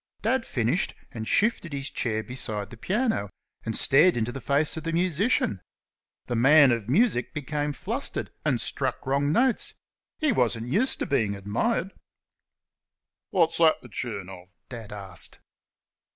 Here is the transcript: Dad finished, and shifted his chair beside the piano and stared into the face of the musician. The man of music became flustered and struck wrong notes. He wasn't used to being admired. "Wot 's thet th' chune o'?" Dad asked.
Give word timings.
Dad 0.23 0.47
finished, 0.47 0.95
and 1.11 1.27
shifted 1.27 1.73
his 1.73 1.91
chair 1.91 2.23
beside 2.23 2.71
the 2.71 2.75
piano 2.75 3.29
and 3.63 3.75
stared 3.77 4.17
into 4.17 4.31
the 4.31 4.41
face 4.41 4.75
of 4.75 4.83
the 4.83 4.91
musician. 4.91 5.61
The 6.25 6.35
man 6.35 6.71
of 6.71 6.89
music 6.89 7.35
became 7.35 7.71
flustered 7.71 8.31
and 8.43 8.59
struck 8.59 9.05
wrong 9.05 9.31
notes. 9.31 9.75
He 10.17 10.31
wasn't 10.31 10.65
used 10.69 10.97
to 11.01 11.05
being 11.05 11.35
admired. 11.35 11.93
"Wot 13.29 13.51
's 13.51 13.57
thet 13.59 13.79
th' 13.83 13.91
chune 13.91 14.27
o'?" 14.27 14.49
Dad 14.69 14.91
asked. 14.91 15.37